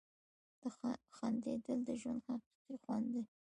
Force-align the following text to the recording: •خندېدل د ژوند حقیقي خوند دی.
•خندېدل 1.15 1.79
د 1.87 1.89
ژوند 2.01 2.21
حقیقي 2.27 2.75
خوند 2.83 3.05
دی. 3.13 3.23